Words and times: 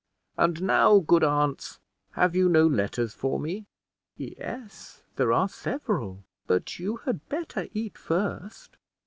And 0.35 0.63
now, 0.63 0.97
good 0.97 1.23
aunts, 1.23 1.79
have 2.13 2.35
you 2.35 2.49
no 2.49 2.65
letters 2.65 3.13
for 3.13 3.39
me?" 3.39 3.67
"Yes, 4.17 5.03
there 5.15 5.31
are 5.31 5.47
several; 5.47 6.23
but 6.47 6.79
you 6.79 6.95
had 7.05 7.29
better 7.29 7.67
eat 7.71 7.99
first." 7.99 8.77